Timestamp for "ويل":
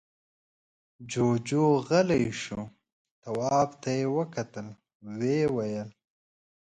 5.55-5.89